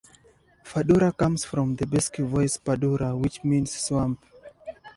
'Fadura' 0.65 1.15
comes 1.15 1.45
from 1.45 1.75
the 1.75 1.85
basque 1.85 2.17
voice 2.17 2.57
'padura' 2.57 3.15
which 3.15 3.43
means 3.43 3.69
swamp. 3.71 4.25